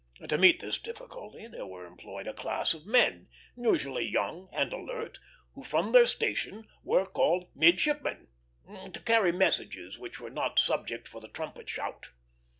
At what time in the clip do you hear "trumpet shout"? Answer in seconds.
11.27-12.09